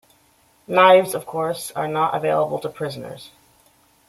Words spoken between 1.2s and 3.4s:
course, are not available to prisoners.